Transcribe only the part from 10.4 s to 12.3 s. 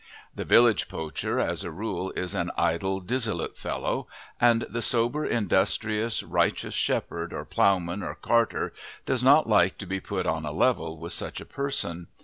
a level with such a person.